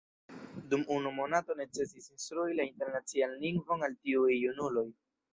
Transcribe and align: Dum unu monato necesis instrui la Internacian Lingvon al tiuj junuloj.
Dum 0.69 0.85
unu 0.93 1.09
monato 1.17 1.55
necesis 1.59 2.07
instrui 2.13 2.55
la 2.59 2.65
Internacian 2.69 3.35
Lingvon 3.43 3.85
al 3.89 3.93
tiuj 4.07 4.31
junuloj. 4.45 4.85